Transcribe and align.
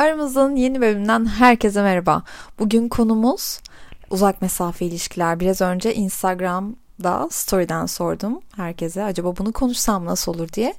Aramızın 0.00 0.56
yeni 0.56 0.80
bölümünden 0.80 1.26
herkese 1.26 1.82
merhaba. 1.82 2.22
Bugün 2.58 2.88
konumuz 2.88 3.60
uzak 4.10 4.42
mesafe 4.42 4.86
ilişkiler. 4.86 5.40
Biraz 5.40 5.60
önce 5.60 5.94
Instagram'da 5.94 7.28
story'den 7.30 7.86
sordum 7.86 8.40
herkese 8.56 9.04
acaba 9.04 9.36
bunu 9.36 9.52
konuşsam 9.52 10.04
nasıl 10.04 10.34
olur 10.34 10.48
diye. 10.52 10.74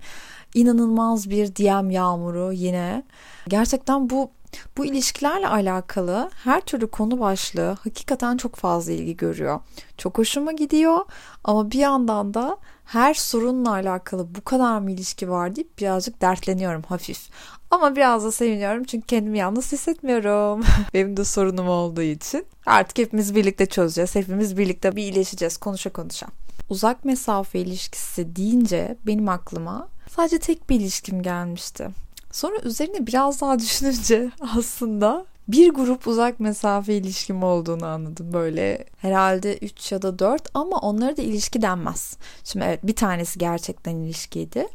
İnanılmaz 0.53 1.29
bir 1.29 1.47
DM 1.47 1.89
yağmuru 1.89 2.53
yine. 2.53 3.03
Gerçekten 3.47 4.09
bu 4.09 4.31
bu 4.77 4.85
ilişkilerle 4.85 5.47
alakalı 5.47 6.29
her 6.43 6.61
türlü 6.61 6.87
konu 6.87 7.19
başlığı 7.19 7.77
hakikaten 7.83 8.37
çok 8.37 8.55
fazla 8.55 8.91
ilgi 8.91 9.17
görüyor. 9.17 9.59
Çok 9.97 10.17
hoşuma 10.17 10.51
gidiyor 10.51 10.99
ama 11.43 11.71
bir 11.71 11.79
yandan 11.79 12.33
da 12.33 12.57
her 12.85 13.13
sorunla 13.13 13.71
alakalı 13.71 14.35
bu 14.35 14.41
kadar 14.41 14.79
mı 14.79 14.91
ilişki 14.91 15.29
var 15.29 15.55
deyip 15.55 15.79
birazcık 15.79 16.21
dertleniyorum 16.21 16.83
hafif. 16.83 17.29
Ama 17.71 17.95
biraz 17.95 18.23
da 18.23 18.31
seviniyorum 18.31 18.83
çünkü 18.83 19.07
kendimi 19.07 19.37
yalnız 19.37 19.71
hissetmiyorum. 19.71 20.63
Benim 20.93 21.17
de 21.17 21.25
sorunum 21.25 21.69
olduğu 21.69 22.01
için. 22.01 22.45
Artık 22.65 22.97
hepimiz 22.97 23.35
birlikte 23.35 23.65
çözeceğiz. 23.65 24.15
Hepimiz 24.15 24.57
birlikte 24.57 24.95
bir 24.95 25.01
iyileşeceğiz 25.03 25.57
konuşa 25.57 25.89
konuşa. 25.89 26.27
Uzak 26.69 27.05
mesafe 27.05 27.59
ilişkisi 27.59 28.35
deyince 28.35 28.97
benim 29.07 29.29
aklıma 29.29 29.87
sadece 30.15 30.39
tek 30.39 30.69
bir 30.69 30.75
ilişkim 30.75 31.21
gelmişti. 31.21 31.89
Sonra 32.31 32.55
üzerine 32.63 33.07
biraz 33.07 33.41
daha 33.41 33.59
düşününce 33.59 34.31
aslında 34.57 35.25
bir 35.47 35.69
grup 35.73 36.07
uzak 36.07 36.39
mesafe 36.39 36.93
ilişkim 36.93 37.43
olduğunu 37.43 37.85
anladım. 37.85 38.33
Böyle 38.33 38.85
herhalde 38.97 39.57
3 39.57 39.91
ya 39.91 40.01
da 40.01 40.19
4 40.19 40.49
ama 40.53 40.77
onlara 40.77 41.17
da 41.17 41.21
ilişki 41.21 41.61
denmez. 41.61 42.17
Şimdi 42.43 42.65
evet 42.65 42.79
bir 42.83 42.95
tanesi 42.95 43.39
gerçekten 43.39 43.95
ilişkiydi. 43.95 44.67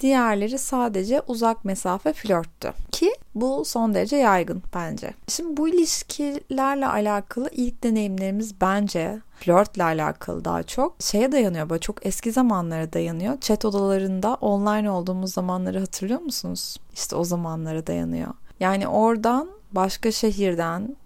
Diğerleri 0.00 0.58
sadece 0.58 1.22
uzak 1.26 1.64
mesafe 1.64 2.12
flörttü. 2.12 2.72
Ki 2.92 3.12
bu 3.34 3.64
son 3.64 3.94
derece 3.94 4.16
yaygın 4.16 4.62
bence. 4.74 5.10
Şimdi 5.28 5.56
bu 5.56 5.68
ilişkilerle 5.68 6.86
alakalı 6.86 7.48
ilk 7.52 7.82
deneyimlerimiz 7.82 8.60
bence 8.60 9.20
flörtle 9.40 9.84
alakalı 9.84 10.44
daha 10.44 10.62
çok 10.62 10.96
şeye 11.00 11.32
dayanıyor. 11.32 11.70
Böyle 11.70 11.80
çok 11.80 12.06
eski 12.06 12.32
zamanlara 12.32 12.92
dayanıyor. 12.92 13.40
Chat 13.40 13.64
odalarında 13.64 14.34
online 14.34 14.90
olduğumuz 14.90 15.32
zamanları 15.32 15.80
hatırlıyor 15.80 16.20
musunuz? 16.20 16.76
İşte 16.94 17.16
o 17.16 17.24
zamanlara 17.24 17.86
dayanıyor. 17.86 18.34
Yani 18.60 18.88
oradan 18.88 19.48
başka 19.72 20.12
şehirden 20.12 20.96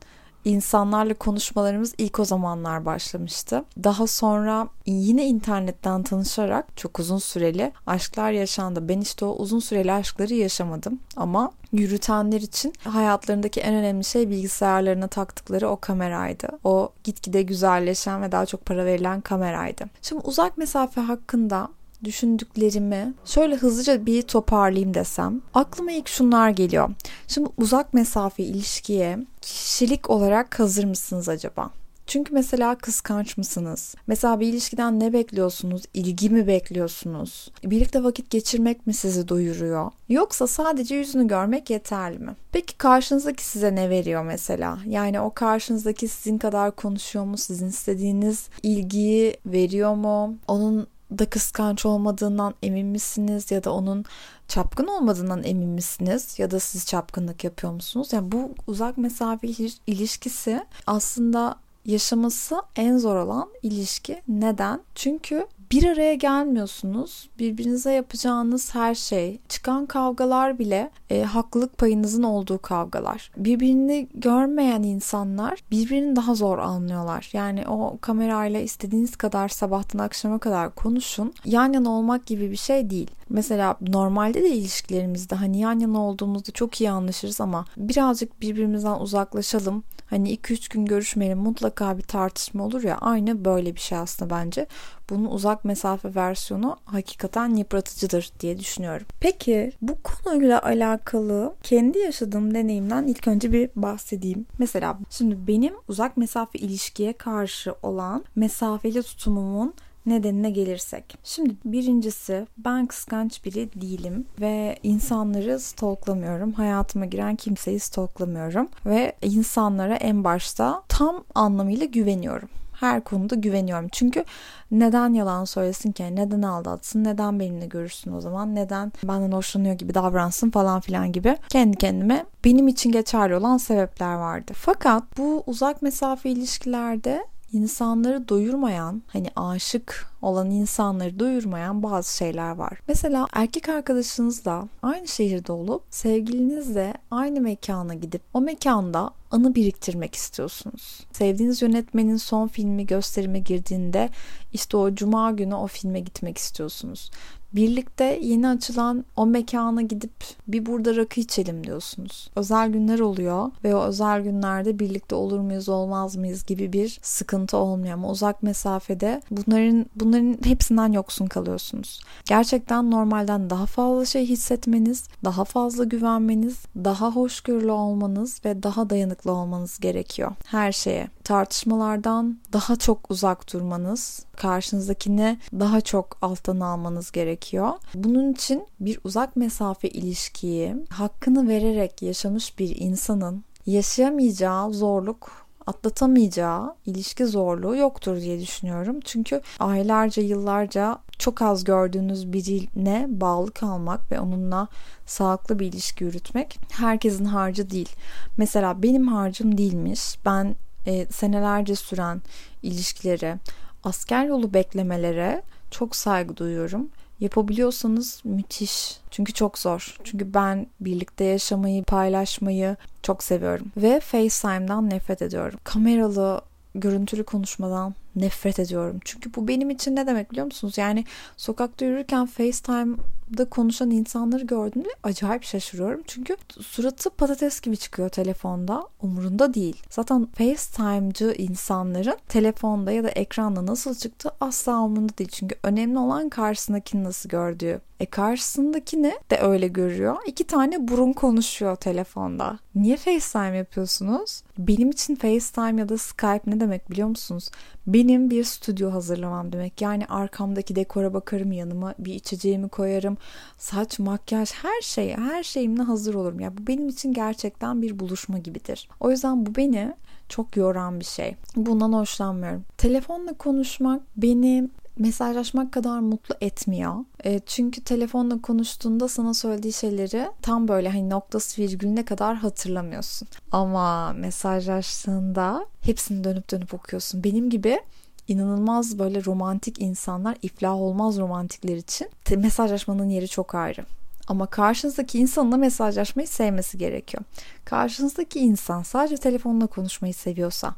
insanlarla 0.44 1.14
konuşmalarımız 1.14 1.94
ilk 1.98 2.20
o 2.20 2.25
zamanlar 2.25 2.84
başlamıştı. 2.84 3.64
Daha 3.84 4.06
sonra 4.06 4.69
yine 4.86 5.27
internetten 5.27 6.03
tanışarak 6.03 6.77
çok 6.77 6.98
uzun 6.98 7.19
süreli 7.19 7.72
aşklar 7.86 8.31
yaşandı. 8.31 8.89
Ben 8.89 9.00
işte 9.00 9.25
o 9.25 9.36
uzun 9.36 9.59
süreli 9.59 9.92
aşkları 9.92 10.34
yaşamadım 10.34 10.98
ama 11.16 11.53
yürütenler 11.72 12.41
için 12.41 12.72
hayatlarındaki 12.84 13.61
en 13.61 13.75
önemli 13.75 14.05
şey 14.05 14.31
bilgisayarlarına 14.31 15.09
taktıkları 15.09 15.69
o 15.69 15.77
kameraydı. 15.77 16.48
O 16.64 16.92
gitgide 17.05 17.42
güzelleşen 17.42 18.22
ve 18.22 18.33
daha 18.33 18.47
çok 18.47 18.66
para 18.66 18.84
verilen 18.84 19.20
kameraydı. 19.20 19.84
Şimdi 20.03 20.22
uzak 20.25 20.59
mesafe 20.59 21.00
hakkında 21.00 21.69
düşündüklerimi 22.05 23.15
şöyle 23.25 23.55
hızlıca 23.57 24.07
bir 24.07 24.23
toparlayayım 24.23 24.95
desem 24.95 25.41
aklıma 25.55 25.93
ilk 25.93 26.09
şunlar 26.09 26.51
geliyor. 26.51 26.91
Şimdi 27.29 27.49
uzak 27.57 27.95
mesafe 27.95 28.43
ilişkiye 28.43 29.19
kişilik 29.41 30.11
olarak 30.11 30.61
hazır 30.61 30.85
mısınız 30.85 31.29
acaba? 31.29 31.71
Çünkü 32.09 32.35
mesela 32.35 32.75
kıskanç 32.75 33.37
mısınız? 33.37 33.95
Mesela 34.07 34.41
bir 34.41 34.47
ilişkiden 34.47 35.01
ne 35.01 35.13
bekliyorsunuz? 35.13 35.83
İlgi 35.95 36.31
mi 36.31 36.47
bekliyorsunuz? 36.47 37.51
Birlikte 37.65 38.05
vakit 38.05 38.31
geçirmek 38.31 38.87
mi 38.87 38.95
sizi 38.95 39.29
doyuruyor? 39.29 39.91
Yoksa 40.09 40.47
sadece 40.47 40.95
yüzünü 40.95 41.29
görmek 41.29 41.71
yeterli 41.71 42.19
mi? 42.19 42.37
Peki 42.53 42.79
karşınızdaki 42.79 43.45
size 43.45 43.75
ne 43.75 43.91
veriyor 43.91 44.25
mesela? 44.25 44.79
Yani 44.87 45.21
o 45.21 45.35
karşınızdaki 45.35 46.09
sizin 46.09 46.39
kadar 46.39 46.77
konuşuyor 46.77 47.25
mu? 47.25 47.37
Sizin 47.37 47.69
istediğiniz 47.69 48.49
ilgiyi 48.62 49.37
veriyor 49.47 49.95
mu? 49.95 50.37
Onun 50.49 50.87
da 51.19 51.31
kıskanç 51.31 51.87
olmadığından 51.87 52.55
emin 52.63 52.87
misiniz 52.87 53.51
ya 53.51 53.65
da 53.65 53.73
onun 53.73 54.05
çapkın 54.49 54.87
olmadığından 54.87 55.45
emin 55.45 55.69
misiniz 55.69 56.39
ya 56.39 56.51
da 56.51 56.61
siz 56.61 56.87
çapkınlık 56.87 57.45
yapıyor 57.45 57.73
musunuz? 57.73 58.13
Yani 58.13 58.33
bu 58.33 58.55
uzak 58.67 58.99
mesafe 58.99 59.49
ilişkisi 59.87 60.67
aslında 60.87 61.57
yaşaması 61.85 62.63
en 62.77 62.97
zor 62.97 63.17
olan 63.17 63.49
ilişki. 63.63 64.23
Neden? 64.29 64.81
Çünkü 64.95 65.47
bir 65.73 65.84
araya 65.87 66.15
gelmiyorsunuz. 66.15 67.29
Birbirinize 67.39 67.93
yapacağınız 67.93 68.75
her 68.75 68.95
şey, 68.95 69.41
çıkan 69.49 69.87
kavgalar 69.87 70.59
bile 70.59 70.91
e, 71.11 71.23
haklılık 71.23 71.79
payınızın 71.79 72.23
olduğu 72.23 72.59
kavgalar. 72.59 73.31
Birbirini 73.37 74.09
görmeyen 74.15 74.83
insanlar 74.83 75.61
birbirini 75.71 76.17
daha 76.17 76.34
zor 76.34 76.59
anlıyorlar. 76.59 77.31
Yani 77.33 77.69
o 77.69 77.99
kamerayla 78.01 78.61
istediğiniz 78.61 79.17
kadar 79.17 79.49
sabahtan 79.49 79.99
akşama 79.99 80.39
kadar 80.39 80.75
konuşun. 80.75 81.33
Yan 81.45 81.73
yana 81.73 81.91
olmak 81.91 82.27
gibi 82.27 82.51
bir 82.51 82.57
şey 82.57 82.91
değil. 82.91 83.11
Mesela 83.31 83.77
normalde 83.81 84.43
de 84.43 84.50
ilişkilerimizde 84.50 85.34
hani 85.34 85.59
yan 85.59 85.78
yana 85.78 86.00
olduğumuzda 86.03 86.53
çok 86.53 86.81
iyi 86.81 86.91
anlaşırız 86.91 87.41
ama 87.41 87.65
birazcık 87.77 88.41
birbirimizden 88.41 89.00
uzaklaşalım. 89.00 89.84
Hani 90.11 90.34
2-3 90.34 90.72
gün 90.72 90.84
görüşmeyelim 90.84 91.39
mutlaka 91.39 91.99
bir 91.99 92.03
tartışma 92.03 92.65
olur 92.65 92.83
ya 92.83 92.99
aynı 92.99 93.44
böyle 93.44 93.75
bir 93.75 93.81
şey 93.81 93.99
aslında 93.99 94.34
bence. 94.34 94.66
Bunun 95.11 95.31
uzak 95.31 95.65
mesafe 95.65 96.15
versiyonu 96.15 96.77
hakikaten 96.84 97.55
yıpratıcıdır 97.55 98.31
diye 98.41 98.59
düşünüyorum. 98.59 99.06
Peki 99.21 99.72
bu 99.83 99.97
konuyla 100.03 100.62
alakalı 100.62 101.55
kendi 101.62 101.99
yaşadığım 101.99 102.55
deneyimden 102.55 103.06
ilk 103.06 103.28
önce 103.28 103.53
bir 103.53 103.71
bahsedeyim. 103.77 104.47
Mesela 104.59 104.99
şimdi 105.10 105.47
benim 105.47 105.75
uzak 105.89 106.16
mesafe 106.16 106.59
ilişkiye 106.59 107.12
karşı 107.12 107.75
olan 107.83 108.25
mesafeli 108.37 109.03
tutumumun 109.03 109.75
nedenine 110.09 110.51
gelirsek. 110.51 111.19
Şimdi 111.25 111.55
birincisi 111.65 112.47
ben 112.59 112.87
kıskanç 112.87 113.45
biri 113.45 113.81
değilim 113.81 114.27
ve 114.41 114.79
insanları 114.83 115.61
stalklamıyorum. 115.61 116.53
Hayatıma 116.53 117.07
giren 117.07 117.37
kimseyi 117.37 117.81
stalklamıyorum 117.81 118.69
ve 118.87 119.13
insanlara 119.23 119.97
en 119.97 120.25
başta 120.25 120.83
tam 120.89 121.25
anlamıyla 121.35 121.87
güveniyorum 121.87 122.49
her 122.81 123.05
konuda 123.05 123.35
güveniyorum. 123.35 123.89
Çünkü 123.93 124.25
neden 124.71 125.13
yalan 125.13 125.45
söylesin 125.45 125.93
ki? 125.93 126.17
Neden 126.17 126.43
aldatsın? 126.43 127.05
Neden 127.05 127.41
benimle 127.41 127.67
görüşsün 127.67 128.13
o 128.13 128.21
zaman? 128.21 128.55
Neden 128.55 128.93
benden 129.05 129.33
hoşlanıyor 129.33 129.75
gibi 129.75 129.95
davransın 129.95 130.51
falan 130.51 130.81
filan 130.81 131.13
gibi. 131.13 131.37
Kendi 131.49 131.77
kendime 131.77 132.25
benim 132.45 132.69
için 132.69 132.93
geçerli 132.93 133.37
olan 133.37 133.57
sebepler 133.57 134.15
vardı. 134.15 134.53
Fakat 134.55 135.03
bu 135.19 135.43
uzak 135.47 135.83
mesafe 135.83 136.31
ilişkilerde 136.31 137.27
insanları 137.53 138.28
doyurmayan, 138.28 139.03
hani 139.06 139.28
aşık 139.36 140.06
olan 140.23 140.51
insanları 140.51 141.19
doyurmayan 141.19 141.83
bazı 141.83 142.17
şeyler 142.17 142.51
var. 142.51 142.79
Mesela 142.89 143.27
erkek 143.33 143.69
arkadaşınızla 143.69 144.69
aynı 144.83 145.09
şehirde 145.09 145.53
olup 145.53 145.83
sevgilinizle 145.91 146.95
aynı 147.11 147.41
mekana 147.41 147.95
gidip 147.95 148.23
o 148.34 148.41
mekanda 148.41 149.11
anı 149.31 149.55
biriktirmek 149.55 150.15
istiyorsunuz. 150.15 151.07
Sevdiğiniz 151.12 151.62
yönetmenin 151.62 152.17
son 152.17 152.49
filmi 152.49 152.87
gösterime 152.87 153.39
girdiğinde 153.39 154.11
işte 154.53 154.77
o 154.77 154.95
cuma 154.95 155.31
günü 155.31 155.55
o 155.55 155.67
filme 155.67 156.01
gitmek 156.01 156.39
istiyorsunuz. 156.39 157.11
Birlikte 157.53 158.19
yeni 158.23 158.49
açılan 158.49 159.05
o 159.17 159.27
mekana 159.27 159.83
gidip 159.83 160.12
bir 160.49 160.67
burada 160.67 160.97
rakı 160.97 161.21
içelim 161.21 161.65
diyorsunuz. 161.65 162.31
Özel 162.37 162.69
günler 162.69 162.99
oluyor 162.99 163.51
ve 163.65 163.75
o 163.75 163.83
özel 163.83 164.23
günlerde 164.23 164.78
birlikte 164.78 165.15
olur 165.15 165.41
muyuz 165.41 165.69
olmaz 165.69 166.17
mıyız 166.17 166.47
gibi 166.47 166.73
bir 166.73 166.99
sıkıntı 167.03 167.57
olmuyor 167.57 167.95
ama 167.95 168.11
uzak 168.11 168.43
mesafede 168.43 169.23
bunların 169.31 169.87
bunların 170.09 170.39
hepsinden 170.45 170.93
yoksun 170.93 171.27
kalıyorsunuz. 171.27 172.01
Gerçekten 172.29 172.91
normalden 172.91 173.51
daha 173.51 173.67
fazla 173.67 174.05
şey 174.05 174.27
hissetmeniz, 174.27 175.09
daha 175.25 175.45
fazla 175.45 175.85
güvenmeniz, 175.85 176.59
daha 176.77 177.11
hoşgörülü 177.11 177.71
olmanız 177.71 178.45
ve 178.45 178.63
daha 178.63 178.91
dayanıklı 178.91 179.33
olmanız 179.33 179.81
gerekiyor 179.81 180.33
her 180.47 180.72
şeye. 180.72 181.09
Tartışmalardan 181.25 182.39
daha 182.53 182.77
çok 182.77 183.10
uzak 183.10 183.53
durmanız, 183.53 184.25
karşınızdakini 184.37 185.39
daha 185.53 185.81
çok 185.81 186.19
alttan 186.22 186.61
almanız 186.61 187.11
gerekiyor. 187.11 187.71
Bunun 187.95 188.33
için 188.33 188.66
bir 188.81 189.01
uzak 189.04 189.37
mesafe 189.37 189.89
ilişkiyi 189.89 190.75
hakkını 190.91 191.49
vererek 191.49 192.03
yaşamış 192.03 192.59
bir 192.59 192.77
insanın 192.77 193.45
yaşayamayacağı 193.66 194.72
zorluk 194.72 195.47
atlatamayacağı 195.68 196.74
ilişki 196.86 197.26
zorluğu 197.26 197.76
yoktur 197.76 198.16
diye 198.16 198.41
düşünüyorum. 198.41 199.00
Çünkü 199.04 199.41
aylarca, 199.59 200.22
yıllarca 200.22 200.98
çok 201.18 201.42
az 201.42 201.65
gördüğünüz 201.65 202.32
birine 202.32 203.06
bağlı 203.09 203.50
kalmak 203.50 204.12
ve 204.12 204.20
onunla 204.20 204.68
sağlıklı 205.06 205.59
bir 205.59 205.66
ilişki 205.66 206.04
yürütmek 206.04 206.59
herkesin 206.70 207.24
harcı 207.24 207.70
değil. 207.70 207.88
Mesela 208.36 208.82
benim 208.82 209.09
harcım 209.09 209.59
değilmiş. 209.59 210.18
Ben 210.24 210.56
e, 210.86 211.06
senelerce 211.06 211.76
süren 211.76 212.22
ilişkileri, 212.62 213.36
asker 213.84 214.24
yolu 214.24 214.54
beklemelere 214.54 215.42
çok 215.70 215.97
saygı 215.97 216.36
duyuyorum 216.36 216.88
Yapabiliyorsanız 217.20 218.20
müthiş. 218.24 218.98
Çünkü 219.10 219.32
çok 219.32 219.59
zor. 219.59 219.97
Çünkü 220.04 220.34
ben 220.34 220.66
birlikte 220.80 221.24
yaşamayı, 221.24 221.84
paylaşmayı 221.84 222.76
çok 223.03 223.22
seviyorum. 223.22 223.66
Ve 223.76 224.00
FaceTime'dan 224.00 224.91
nefret 224.91 225.22
ediyorum. 225.22 225.59
Kameralı 225.65 226.41
görüntülü 226.74 227.24
konuşmadan 227.24 227.94
nefret 228.16 228.59
ediyorum. 228.59 229.01
Çünkü 229.05 229.34
bu 229.34 229.49
benim 229.49 229.71
için 229.71 229.97
ne 229.97 230.07
demek 230.07 230.31
biliyor 230.31 230.47
musunuz? 230.47 230.78
Yani 230.78 231.05
sokakta 231.37 231.84
yürürken 231.84 232.27
FaceTime'da 232.27 233.45
konuşan 233.45 233.91
insanları 233.91 234.45
gördüğümde 234.45 234.89
acayip 235.03 235.45
şaşırıyorum. 235.45 236.01
Çünkü 236.07 236.37
suratı 236.60 237.10
patates 237.10 237.60
gibi 237.60 237.77
çıkıyor 237.77 238.09
telefonda. 238.09 238.87
Umurunda 239.03 239.55
değil. 239.55 239.83
Zaten 239.91 240.27
FaceTime'cı 240.27 241.34
insanların 241.39 242.16
telefonda 242.28 242.93
ya 242.93 243.05
da 243.05 243.09
ekranda 243.09 243.66
nasıl 243.66 243.95
çıktığı 243.95 244.31
asla 244.41 244.81
umurunda 244.81 245.19
değil. 245.19 245.31
Çünkü 245.33 245.57
önemli 245.63 245.99
olan 245.99 246.28
karşısındakini 246.28 247.04
nasıl 247.04 247.28
gördüğü. 247.28 247.81
E 248.01 248.07
karşısındakini 248.07 249.15
de 249.31 249.39
öyle 249.39 249.69
görüyor. 249.69 250.16
İki 250.27 250.45
tane 250.45 250.89
burun 250.89 251.13
konuşuyor 251.13 251.77
telefonda. 251.77 252.59
Niye 252.75 252.97
FaceTime 252.97 253.57
yapıyorsunuz? 253.57 254.43
Benim 254.59 254.91
için 254.91 255.15
FaceTime 255.15 255.81
ya 255.81 255.89
da 255.89 255.99
Skype 255.99 256.43
ne 256.47 256.61
demek 256.61 256.90
biliyor 256.90 257.09
musunuz? 257.09 257.50
Benim 257.88 258.31
bir 258.31 258.45
stüdyo 258.45 258.93
hazırlamam 258.93 259.52
demek. 259.52 259.81
Yani 259.81 260.07
arkamdaki 260.07 260.76
dekora 260.76 261.14
bakarım 261.14 261.52
yanıma 261.52 261.95
bir 261.99 262.14
içeceğimi 262.14 262.69
koyarım. 262.69 263.17
Saç, 263.59 263.99
makyaj 263.99 264.52
her 264.52 264.81
şey 264.83 265.17
her 265.17 265.43
şeyimle 265.43 265.83
hazır 265.83 266.14
olurum. 266.14 266.40
Ya 266.40 266.45
yani 266.45 266.59
bu 266.59 266.67
benim 266.67 266.88
için 266.88 267.12
gerçekten 267.12 267.83
bir 267.83 267.99
buluşma 267.99 268.38
gibidir. 268.38 268.88
O 269.00 269.11
yüzden 269.11 269.47
bu 269.47 269.55
beni 269.55 269.95
çok 270.29 270.57
yoran 270.57 271.00
bir 271.00 271.05
şey. 271.05 271.37
Bundan 271.57 271.93
hoşlanmıyorum. 271.93 272.64
Telefonla 272.79 273.33
konuşmak 273.33 274.02
beni 274.17 274.69
mesajlaşmak 274.99 275.73
kadar 275.73 276.00
mutlu 276.00 276.35
etmiyor. 276.40 276.95
E, 277.25 277.38
çünkü 277.47 277.85
telefonla 277.85 278.42
konuştuğunda 278.42 279.09
sana 279.09 279.35
söylediği 279.35 279.73
şeyleri 279.73 280.28
tam 280.42 280.68
böyle 280.68 280.88
hani 280.88 281.11
noktası 281.11 281.62
virgülüne 281.62 282.04
kadar 282.04 282.37
hatırlamıyorsun. 282.37 283.28
Ama 283.52 284.12
mesajlaştığında 284.12 285.66
hepsini 285.80 286.25
dönüp 286.25 286.50
dönüp 286.50 286.75
okuyorsun. 286.75 287.25
Benim 287.25 287.50
gibi 287.50 287.80
inanılmaz 288.28 288.99
böyle 288.99 289.25
romantik 289.25 289.80
insanlar 289.80 290.37
iflah 290.42 290.75
olmaz 290.75 291.18
romantikler 291.18 291.76
için 291.76 292.09
mesajlaşmanın 292.37 293.09
yeri 293.09 293.28
çok 293.28 293.54
ayrı. 293.54 293.85
Ama 294.28 294.47
karşınızdaki 294.47 295.18
insanın 295.18 295.52
da 295.52 295.56
mesajlaşmayı 295.56 296.28
sevmesi 296.28 296.78
gerekiyor. 296.78 297.23
Karşınızdaki 297.64 298.38
insan 298.38 298.83
sadece 298.83 299.16
telefonla 299.16 299.66
konuşmayı 299.66 300.14
seviyorsa, 300.14 300.75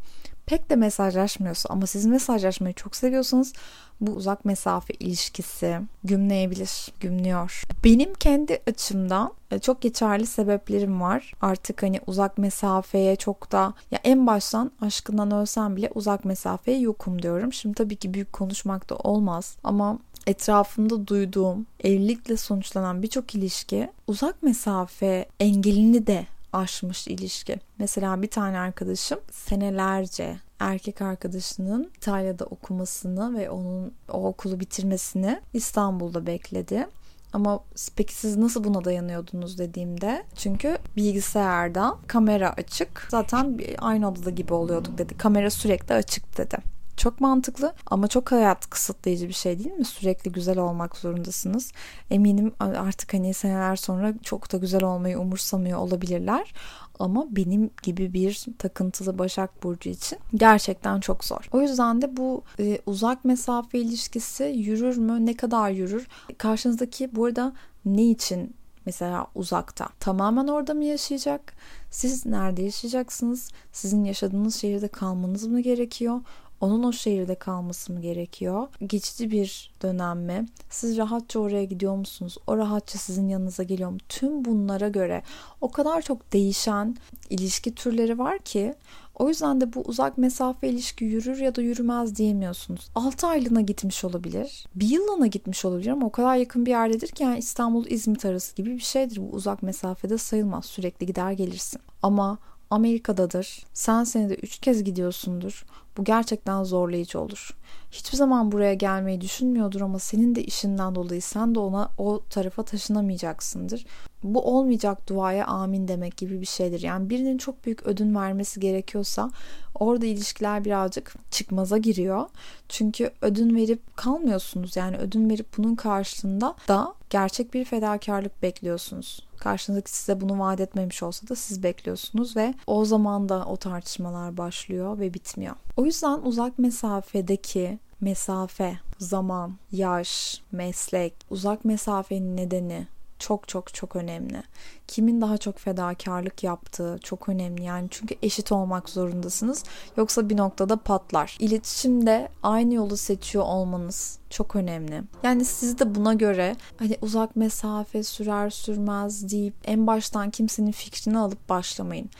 pek 0.51 0.71
de 0.71 0.77
mesajlaşmıyorsa 0.77 1.69
ama 1.69 1.87
siz 1.87 2.07
mesajlaşmayı 2.07 2.75
çok 2.75 2.97
seviyorsanız 2.97 3.53
bu 4.01 4.11
uzak 4.11 4.45
mesafe 4.45 4.95
ilişkisi 4.95 5.81
gümleyebilir, 6.05 6.89
gümlüyor. 7.01 7.63
Benim 7.85 8.15
kendi 8.15 8.63
açımdan 8.67 9.33
e, 9.51 9.59
çok 9.59 9.81
geçerli 9.81 10.27
sebeplerim 10.27 11.01
var. 11.01 11.33
Artık 11.41 11.83
hani 11.83 12.01
uzak 12.07 12.39
mesafeye 12.39 13.17
çok 13.17 13.53
da 13.53 13.75
ya 13.91 13.99
en 14.05 14.27
baştan 14.27 14.71
aşkından 14.81 15.31
ölsem 15.31 15.77
bile 15.77 15.91
uzak 15.95 16.25
mesafeye 16.25 16.79
yokum 16.79 17.23
diyorum. 17.23 17.53
Şimdi 17.53 17.75
tabii 17.75 17.97
ki 17.97 18.15
büyük 18.15 18.33
konuşmak 18.33 18.91
da 18.91 18.97
olmaz 18.97 19.57
ama 19.65 19.99
etrafımda 20.27 21.07
duyduğum 21.07 21.67
evlilikle 21.85 22.37
sonuçlanan 22.37 23.03
birçok 23.03 23.35
ilişki 23.35 23.91
uzak 24.07 24.43
mesafe 24.43 25.27
engelini 25.41 26.07
de 26.07 26.27
aşmış 26.53 27.09
ilişki. 27.09 27.57
Mesela 27.79 28.23
bir 28.23 28.31
tane 28.31 28.59
arkadaşım 28.59 29.19
senelerce 29.31 30.37
erkek 30.59 31.03
arkadaşının 31.03 31.91
İtalya'da 31.97 32.45
okumasını 32.45 33.39
ve 33.39 33.51
onun 33.51 33.95
o 34.09 34.27
okulu 34.27 34.61
bitirmesini 34.61 35.41
İstanbul'da 35.53 36.27
bekledi. 36.27 36.87
Ama 37.33 37.61
peki 37.97 38.15
siz 38.15 38.37
nasıl 38.37 38.65
buna 38.65 38.85
dayanıyordunuz 38.85 39.59
dediğimde 39.59 40.25
çünkü 40.37 40.79
bilgisayarda 40.97 41.97
kamera 42.07 42.53
açık 42.53 43.07
zaten 43.11 43.61
aynı 43.79 44.09
odada 44.09 44.31
gibi 44.31 44.55
oluyorduk 44.55 44.99
dedi. 44.99 45.19
Kamera 45.19 45.51
sürekli 45.51 45.95
açık 45.95 46.39
dedi. 46.39 46.57
Çok 47.01 47.21
mantıklı 47.21 47.75
ama 47.87 48.09
çok 48.09 48.33
hayat 48.33 48.71
kısıtlayıcı 48.71 49.29
bir 49.29 49.33
şey 49.33 49.59
değil 49.59 49.73
mi? 49.73 49.85
Sürekli 49.85 50.33
güzel 50.33 50.59
olmak 50.59 50.97
zorundasınız. 50.97 51.73
Eminim 52.11 52.53
artık 52.61 53.15
hani 53.15 53.35
seneler 53.35 53.77
sonra 53.77 54.15
çok 54.23 54.53
da 54.53 54.57
güzel 54.57 54.85
olmayı 54.85 55.19
umursamıyor 55.19 55.79
olabilirler. 55.79 56.55
Ama 56.99 57.27
benim 57.31 57.71
gibi 57.83 58.13
bir 58.13 58.47
takıntılı 58.59 59.19
Başak 59.19 59.63
Burcu 59.63 59.91
için 59.91 60.19
gerçekten 60.35 61.01
çok 61.01 61.25
zor. 61.25 61.49
O 61.53 61.61
yüzden 61.61 62.03
de 62.03 62.17
bu 62.17 62.43
e, 62.59 62.79
uzak 62.87 63.25
mesafe 63.25 63.79
ilişkisi 63.79 64.45
yürür 64.45 64.97
mü? 64.97 65.27
Ne 65.27 65.37
kadar 65.37 65.71
yürür? 65.71 66.09
Karşınızdaki 66.39 67.17
burada 67.17 67.53
ne 67.85 68.05
için 68.05 68.55
mesela 68.87 69.27
uzakta. 69.35 69.89
Tamamen 70.01 70.47
orada 70.47 70.75
mı 70.75 70.85
yaşayacak? 70.85 71.53
Siz 71.91 72.27
nerede 72.27 72.63
yaşayacaksınız? 72.63 73.51
Sizin 73.73 74.05
yaşadığınız 74.05 74.55
şehirde 74.55 74.89
kalmanız 74.89 75.47
mı 75.47 75.61
gerekiyor? 75.61 76.21
Onun 76.61 76.83
o 76.83 76.93
şehirde 76.93 77.35
kalması 77.35 77.93
mı 77.93 78.01
gerekiyor? 78.01 78.69
Geçici 78.87 79.31
bir 79.31 79.71
dönem 79.83 80.21
mi? 80.21 80.47
Siz 80.71 80.97
rahatça 80.97 81.39
oraya 81.39 81.65
gidiyor 81.65 81.97
musunuz? 81.97 82.37
O 82.47 82.57
rahatça 82.57 82.99
sizin 82.99 83.29
yanınıza 83.29 83.63
geliyor 83.63 83.91
mu? 83.91 83.99
Tüm 84.09 84.45
bunlara 84.45 84.89
göre 84.89 85.23
o 85.61 85.71
kadar 85.71 86.03
çok 86.03 86.33
değişen 86.33 86.97
ilişki 87.31 87.75
türleri 87.75 88.19
var 88.19 88.39
ki 88.39 88.75
o 89.21 89.29
yüzden 89.29 89.61
de 89.61 89.73
bu 89.73 89.81
uzak 89.81 90.19
mesafe 90.19 90.69
ilişki 90.69 91.05
yürür 91.05 91.39
ya 91.39 91.55
da 91.55 91.63
yürümez 91.63 92.17
diyemiyorsunuz. 92.17 92.91
6 92.95 93.27
aylığına 93.27 93.61
gitmiş 93.61 94.05
olabilir. 94.05 94.67
Bir 94.75 94.89
yıllığına 94.89 95.27
gitmiş 95.27 95.65
olabilir 95.65 95.91
ama 95.91 96.07
o 96.07 96.11
kadar 96.11 96.37
yakın 96.37 96.67
bir 96.67 96.71
yerdedir 96.71 97.09
ki 97.09 97.23
yani 97.23 97.39
İstanbul-İzmit 97.39 98.25
arası 98.25 98.57
gibi 98.57 98.71
bir 98.71 98.79
şeydir. 98.79 99.17
Bu 99.17 99.31
uzak 99.31 99.63
mesafede 99.63 100.19
sayılmaz. 100.19 100.65
Sürekli 100.65 101.07
gider 101.07 101.33
gelirsin. 101.33 101.81
Ama 102.03 102.39
Amerika'dadır. 102.71 103.67
Sen 103.75 104.05
senede 104.05 104.35
3 104.35 104.59
kez 104.59 104.85
gidiyorsundur. 104.85 105.65
Bu 105.97 106.05
gerçekten 106.05 106.65
zorlayıcı 106.65 107.21
olur. 107.21 107.57
Hiçbir 107.91 108.17
zaman 108.17 108.53
buraya 108.53 108.75
gelmeyi 108.75 109.21
düşünmüyordur 109.21 109.81
ama 109.81 109.99
senin 109.99 110.35
de 110.35 110.45
işinden 110.45 110.95
dolayı 110.95 111.23
sen 111.23 111.55
de 111.55 111.59
ona 111.59 111.91
o 111.99 112.21
tarafa 112.31 112.63
taşınamayacaksındır. 112.63 113.87
Bu 114.23 114.43
olmayacak 114.43 115.09
duaya 115.09 115.47
amin 115.47 115.89
demek 115.89 116.17
gibi 116.17 116.41
bir 116.41 116.47
şeydir. 116.47 116.81
Yani 116.81 117.11
birinin 117.11 117.39
çok 117.39 117.65
büyük 117.65 117.87
ödün 117.87 118.15
vermesi 118.15 118.61
gerekiyorsa 118.61 119.31
orada 119.75 120.07
ilişkiler 120.07 120.65
birazcık 120.65 121.15
çıkmaza 121.31 121.79
giriyor. 121.79 122.27
Çünkü 122.69 123.11
ödün 123.23 123.57
verip 123.57 123.97
kalmıyorsunuz. 123.97 124.77
Yani 124.77 124.97
ödün 124.97 125.31
verip 125.31 125.47
bunun 125.59 125.75
karşılığında 125.75 126.55
da 126.69 126.95
gerçek 127.11 127.55
bir 127.55 127.65
fedakarlık 127.65 128.43
bekliyorsunuz. 128.43 129.30
Karşınızdaki 129.41 129.91
size 129.91 130.21
bunu 130.21 130.39
vaat 130.39 130.61
etmemiş 130.61 131.03
olsa 131.03 131.29
da 131.29 131.37
siz 131.37 131.63
bekliyorsunuz 131.63 132.37
ve 132.37 132.55
o 132.67 132.85
zaman 132.85 133.29
da 133.29 133.45
o 133.45 133.57
tartışmalar 133.57 134.37
başlıyor 134.37 134.99
ve 134.99 135.15
bitmiyor. 135.15 135.57
O 135.77 135.85
yüzden 135.85 136.21
uzak 136.23 136.59
mesafedeki 136.59 137.79
mesafe, 138.01 138.79
zaman, 138.99 139.55
yaş, 139.73 140.43
meslek, 140.53 141.15
uzak 141.31 141.65
mesafenin 141.65 142.37
nedeni 142.37 142.87
çok 143.21 143.49
çok 143.49 143.75
çok 143.75 143.97
önemli. 143.97 144.43
Kimin 144.87 145.21
daha 145.21 145.39
çok 145.39 145.59
fedakarlık 145.59 146.45
yaptığı 146.45 146.99
çok 147.03 147.29
önemli. 147.29 147.63
Yani 147.63 147.89
çünkü 147.91 148.15
eşit 148.23 148.53
olmak 148.53 148.89
zorundasınız. 148.89 149.65
Yoksa 149.97 150.29
bir 150.29 150.37
noktada 150.37 150.77
patlar. 150.77 151.37
İletişimde 151.41 152.29
aynı 152.43 152.75
yolu 152.75 152.97
seçiyor 152.97 153.45
olmanız 153.45 154.19
çok 154.31 154.57
önemli. 154.57 155.03
Yani 155.23 155.45
siz 155.45 155.79
de 155.79 155.95
buna 155.95 156.15
göre 156.15 156.57
hani 156.79 156.97
uzak 157.03 157.37
mesafe 157.37 158.03
sürer 158.03 158.51
sürmez 158.51 159.33
deyip 159.33 159.55
en 159.65 159.87
baştan 159.87 160.31
kimsenin 160.31 160.73
fikrini 160.73 161.19
alıp 161.19 161.49
başlamayın. 161.49 162.11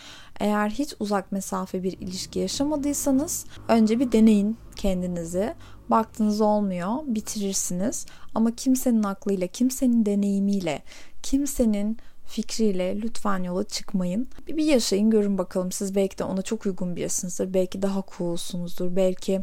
Eğer 0.41 0.71
hiç 0.71 0.95
uzak 1.01 1.33
mesafe 1.33 1.83
bir 1.83 1.93
ilişki 1.93 2.39
yaşamadıysanız 2.39 3.47
önce 3.69 4.01
bir 4.01 4.13
deneyin 4.13 4.57
kendinizi. 4.77 5.55
Baktınız 5.91 6.41
olmuyor, 6.41 6.97
bitirirsiniz. 7.07 8.07
Ama 8.35 8.51
kimsenin 8.57 9.03
aklıyla, 9.03 9.47
kimsenin 9.47 10.07
deneyimiyle, 10.07 10.83
kimsenin 11.23 11.99
fikriyle 12.27 13.01
lütfen 13.03 13.43
yola 13.43 13.65
çıkmayın. 13.65 14.29
Bir, 14.47 14.57
bir 14.57 14.65
yaşayın 14.65 15.11
görün 15.11 15.39
bakalım 15.39 15.73
siz 15.73 15.95
belki 15.95 16.19
de 16.19 16.25
ona 16.25 16.43
çok 16.43 16.67
uygun 16.67 16.97
birisinizdir. 16.97 17.55
Belki 17.55 17.83
daha 17.83 18.03
coolsunuzdur. 18.17 18.97
Belki 18.97 19.41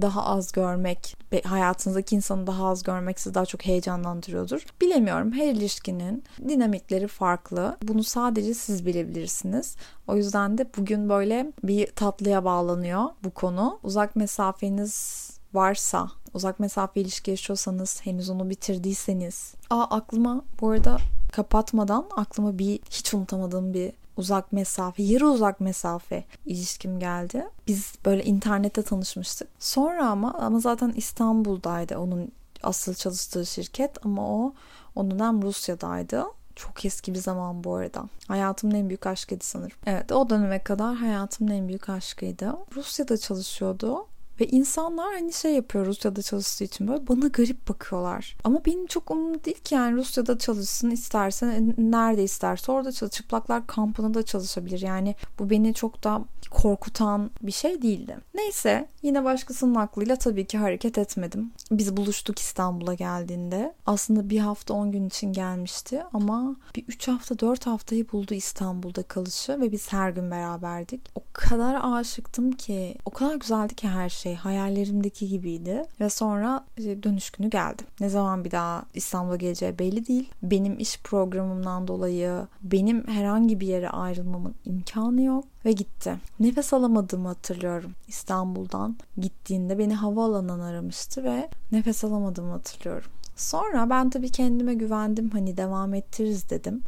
daha 0.00 0.24
az 0.24 0.52
görmek, 0.52 1.16
hayatınızdaki 1.44 2.16
insanı 2.16 2.46
daha 2.46 2.66
az 2.68 2.82
görmek 2.82 3.20
sizi 3.20 3.34
daha 3.34 3.46
çok 3.46 3.66
heyecanlandırıyordur. 3.66 4.66
Bilemiyorum. 4.80 5.32
Her 5.32 5.52
ilişkinin 5.52 6.24
dinamikleri 6.48 7.08
farklı. 7.08 7.76
Bunu 7.82 8.04
sadece 8.04 8.54
siz 8.54 8.86
bilebilirsiniz. 8.86 9.76
O 10.06 10.16
yüzden 10.16 10.58
de 10.58 10.66
bugün 10.76 11.08
böyle 11.08 11.52
bir 11.62 11.86
tatlıya 11.86 12.44
bağlanıyor 12.44 13.04
bu 13.24 13.30
konu. 13.30 13.78
Uzak 13.82 14.16
mesafeniz 14.16 15.30
varsa, 15.54 16.10
uzak 16.34 16.60
mesafe 16.60 17.00
ilişki 17.00 17.30
yaşıyorsanız, 17.30 18.00
henüz 18.06 18.30
onu 18.30 18.50
bitirdiyseniz. 18.50 19.54
Aa 19.70 19.84
aklıma 19.84 20.42
bu 20.60 20.70
arada 20.70 20.98
kapatmadan 21.32 22.06
aklıma 22.16 22.58
bir 22.58 22.80
hiç 22.90 23.14
unutamadığım 23.14 23.74
bir 23.74 23.92
uzak 24.16 24.52
mesafe, 24.52 25.02
yarı 25.02 25.28
uzak 25.28 25.60
mesafe 25.60 26.24
ilişkim 26.46 26.98
geldi. 27.00 27.46
Biz 27.66 27.92
böyle 28.04 28.24
internette 28.24 28.82
tanışmıştık. 28.82 29.48
Sonra 29.58 30.08
ama 30.08 30.34
ama 30.34 30.58
zaten 30.58 30.92
İstanbul'daydı 30.96 31.98
onun 31.98 32.32
asıl 32.62 32.94
çalıştığı 32.94 33.46
şirket 33.46 34.06
ama 34.06 34.28
o 34.28 34.52
o 34.96 35.10
dönem 35.10 35.42
Rusya'daydı. 35.42 36.24
Çok 36.56 36.84
eski 36.84 37.14
bir 37.14 37.18
zaman 37.18 37.64
bu 37.64 37.74
arada. 37.74 38.08
Hayatımın 38.28 38.74
en 38.74 38.88
büyük 38.88 39.06
aşkıydı 39.06 39.44
sanırım. 39.44 39.76
Evet 39.86 40.12
o 40.12 40.30
döneme 40.30 40.62
kadar 40.62 40.94
hayatımın 40.94 41.50
en 41.50 41.68
büyük 41.68 41.88
aşkıydı. 41.88 42.56
Rusya'da 42.76 43.18
çalışıyordu 43.18 44.06
ve 44.40 44.46
insanlar 44.46 45.14
hani 45.14 45.32
şey 45.32 45.54
yapıyor 45.54 45.86
Rusya'da 45.86 46.22
çalıştığı 46.22 46.64
için 46.64 46.88
böyle 46.88 47.08
bana 47.08 47.26
garip 47.26 47.68
bakıyorlar. 47.68 48.36
Ama 48.44 48.64
benim 48.64 48.86
çok 48.86 49.10
umurumda 49.10 49.44
değil 49.44 49.60
ki 49.60 49.74
yani 49.74 49.96
Rusya'da 49.96 50.38
çalışsın 50.38 50.90
istersen 50.90 51.74
nerede 51.78 52.24
isterse 52.24 52.72
orada 52.72 52.92
çalış. 52.92 53.12
Çıplaklar 53.12 53.66
kampına 53.66 54.14
da 54.14 54.22
çalışabilir. 54.22 54.80
Yani 54.80 55.14
bu 55.38 55.50
beni 55.50 55.74
çok 55.74 56.04
da 56.04 56.24
korkutan 56.50 57.30
bir 57.42 57.52
şey 57.52 57.82
değildi. 57.82 58.18
Neyse 58.34 58.88
yine 59.02 59.24
başkasının 59.24 59.74
aklıyla 59.74 60.16
tabii 60.16 60.46
ki 60.46 60.58
hareket 60.58 60.98
etmedim. 60.98 61.52
Biz 61.70 61.96
buluştuk 61.96 62.38
İstanbul'a 62.38 62.94
geldiğinde. 62.94 63.74
Aslında 63.86 64.30
bir 64.30 64.38
hafta 64.38 64.74
10 64.74 64.92
gün 64.92 65.06
için 65.06 65.32
gelmişti 65.32 66.02
ama 66.12 66.56
bir 66.76 66.84
3 66.88 67.08
hafta 67.08 67.38
4 67.38 67.66
haftayı 67.66 68.12
buldu 68.12 68.34
İstanbul'da 68.34 69.02
kalışı 69.02 69.60
ve 69.60 69.72
biz 69.72 69.92
her 69.92 70.10
gün 70.10 70.30
beraberdik. 70.30 71.00
O 71.14 71.22
kadar 71.32 71.80
aşıktım 71.82 72.52
ki 72.52 72.96
o 73.04 73.10
kadar 73.10 73.34
güzeldi 73.34 73.74
ki 73.74 73.88
her 73.88 74.08
şey 74.08 74.25
hayallerimdeki 74.34 75.28
gibiydi 75.28 75.82
ve 76.00 76.10
sonra 76.10 76.64
dönüş 76.78 77.30
günü 77.30 77.50
geldi. 77.50 77.82
Ne 78.00 78.08
zaman 78.08 78.44
bir 78.44 78.50
daha 78.50 78.84
İstanbul'a 78.94 79.36
geleceği 79.36 79.78
belli 79.78 80.06
değil. 80.06 80.30
Benim 80.42 80.78
iş 80.78 81.00
programımdan 81.00 81.88
dolayı 81.88 82.46
benim 82.62 83.06
herhangi 83.06 83.60
bir 83.60 83.66
yere 83.66 83.90
ayrılmamın 83.90 84.54
imkanı 84.64 85.22
yok 85.22 85.44
ve 85.64 85.72
gitti. 85.72 86.16
Nefes 86.40 86.72
alamadığımı 86.72 87.28
hatırlıyorum 87.28 87.92
İstanbul'dan. 88.08 88.96
Gittiğinde 89.18 89.78
beni 89.78 89.94
havaalanından 89.94 90.60
aramıştı 90.60 91.24
ve 91.24 91.48
nefes 91.72 92.04
alamadığımı 92.04 92.50
hatırlıyorum. 92.50 93.10
Sonra 93.36 93.90
ben 93.90 94.10
tabii 94.10 94.30
kendime 94.30 94.74
güvendim 94.74 95.30
hani 95.30 95.56
devam 95.56 95.94
ettiririz 95.94 96.50
dedim. 96.50 96.82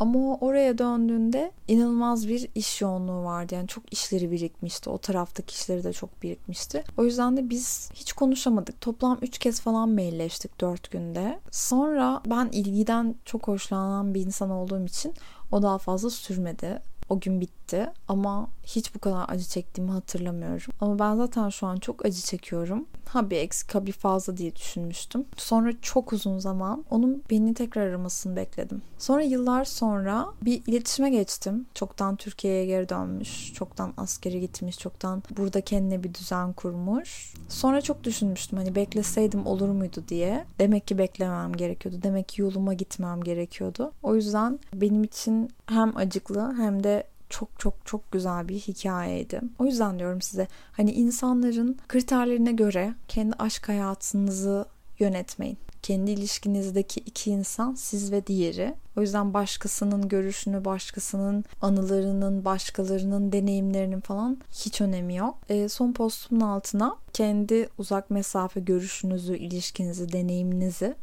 Ama 0.00 0.18
o 0.18 0.46
oraya 0.46 0.78
döndüğünde 0.78 1.52
inanılmaz 1.68 2.28
bir 2.28 2.48
iş 2.54 2.80
yoğunluğu 2.80 3.24
vardı. 3.24 3.54
Yani 3.54 3.68
çok 3.68 3.92
işleri 3.92 4.30
birikmişti. 4.30 4.90
O 4.90 4.98
taraftaki 4.98 5.54
işleri 5.54 5.84
de 5.84 5.92
çok 5.92 6.22
birikmişti. 6.22 6.84
O 6.96 7.04
yüzden 7.04 7.36
de 7.36 7.50
biz 7.50 7.90
hiç 7.94 8.12
konuşamadık. 8.12 8.80
Toplam 8.80 9.18
3 9.22 9.38
kez 9.38 9.60
falan 9.60 9.88
mailleştik 9.88 10.60
4 10.60 10.90
günde. 10.90 11.40
Sonra 11.50 12.22
ben 12.26 12.48
ilgiden 12.52 13.14
çok 13.24 13.48
hoşlanan 13.48 14.14
bir 14.14 14.26
insan 14.26 14.50
olduğum 14.50 14.84
için 14.84 15.14
o 15.52 15.62
daha 15.62 15.78
fazla 15.78 16.10
sürmedi. 16.10 16.91
O 17.12 17.20
gün 17.20 17.40
bitti 17.40 17.86
ama 18.08 18.48
hiç 18.64 18.94
bu 18.94 18.98
kadar 18.98 19.24
acı 19.28 19.44
çektiğimi 19.44 19.92
hatırlamıyorum. 19.92 20.72
Ama 20.80 20.98
ben 20.98 21.16
zaten 21.16 21.48
şu 21.48 21.66
an 21.66 21.76
çok 21.76 22.06
acı 22.06 22.22
çekiyorum. 22.22 22.86
Ha 23.08 23.30
bir 23.30 23.36
eksik 23.36 23.74
ha 23.74 23.86
bir 23.86 23.92
fazla 23.92 24.36
diye 24.36 24.56
düşünmüştüm. 24.56 25.24
Sonra 25.36 25.72
çok 25.82 26.12
uzun 26.12 26.38
zaman 26.38 26.84
onun 26.90 27.22
beni 27.30 27.54
tekrar 27.54 27.86
aramasını 27.86 28.36
bekledim. 28.36 28.82
Sonra 28.98 29.22
yıllar 29.22 29.64
sonra 29.64 30.28
bir 30.42 30.62
iletişime 30.66 31.10
geçtim. 31.10 31.66
Çoktan 31.74 32.16
Türkiye'ye 32.16 32.66
geri 32.66 32.88
dönmüş. 32.88 33.52
Çoktan 33.52 33.92
askere 33.96 34.38
gitmiş. 34.38 34.78
Çoktan 34.78 35.22
burada 35.36 35.60
kendine 35.60 36.04
bir 36.04 36.14
düzen 36.14 36.52
kurmuş. 36.52 37.34
Sonra 37.48 37.80
çok 37.80 38.04
düşünmüştüm 38.04 38.58
hani 38.58 38.74
bekleseydim 38.74 39.46
olur 39.46 39.68
muydu 39.68 40.04
diye. 40.08 40.44
Demek 40.58 40.86
ki 40.86 40.98
beklemem 40.98 41.52
gerekiyordu. 41.52 41.98
Demek 42.02 42.28
ki 42.28 42.42
yoluma 42.42 42.74
gitmem 42.74 43.20
gerekiyordu. 43.20 43.92
O 44.02 44.14
yüzden 44.14 44.58
benim 44.74 45.04
için 45.04 45.50
hem 45.66 45.96
acıklı 45.96 46.54
hem 46.56 46.84
de 46.84 47.01
çok 47.32 47.48
çok 47.58 47.74
çok 47.84 48.12
güzel 48.12 48.48
bir 48.48 48.58
hikayeydi. 48.58 49.40
O 49.58 49.64
yüzden 49.64 49.98
diyorum 49.98 50.22
size 50.22 50.48
hani 50.72 50.92
insanların 50.92 51.78
kriterlerine 51.88 52.52
göre 52.52 52.94
kendi 53.08 53.34
aşk 53.38 53.68
hayatınızı 53.68 54.66
yönetmeyin. 54.98 55.58
Kendi 55.82 56.10
ilişkinizdeki 56.10 57.00
iki 57.00 57.30
insan 57.30 57.74
siz 57.74 58.12
ve 58.12 58.26
diğeri. 58.26 58.74
O 58.96 59.00
yüzden 59.00 59.34
başkasının 59.34 60.08
görüşünü, 60.08 60.64
başkasının 60.64 61.44
anılarının, 61.62 62.44
başkalarının 62.44 63.32
deneyimlerinin 63.32 64.00
falan 64.00 64.38
hiç 64.52 64.80
önemi 64.80 65.16
yok. 65.16 65.38
E, 65.48 65.68
son 65.68 65.92
postumun 65.92 66.40
altına 66.40 66.96
kendi 67.12 67.68
uzak 67.78 68.10
mesafe 68.10 68.60
görüşünüzü, 68.60 69.36
ilişkinizi, 69.36 70.12
deneyiminizi 70.12 70.94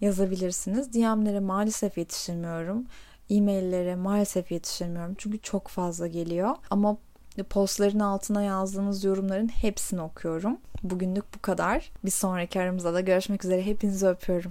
yazabilirsiniz. 0.00 0.92
DM'lere 0.92 1.40
maalesef 1.40 1.98
yetiştirmiyorum 1.98 2.86
e-maillere 3.30 3.96
maalesef 3.96 4.52
yetişemiyorum. 4.52 5.14
Çünkü 5.18 5.38
çok 5.38 5.68
fazla 5.68 6.06
geliyor. 6.06 6.56
Ama 6.70 6.96
postların 7.50 8.00
altına 8.00 8.42
yazdığınız 8.42 9.04
yorumların 9.04 9.48
hepsini 9.48 10.00
okuyorum. 10.00 10.58
Bugünlük 10.82 11.34
bu 11.34 11.42
kadar. 11.42 11.92
Bir 12.04 12.10
sonraki 12.10 12.60
aramızda 12.60 12.94
da 12.94 13.00
görüşmek 13.00 13.44
üzere. 13.44 13.66
Hepinizi 13.66 14.08
öpüyorum. 14.08 14.48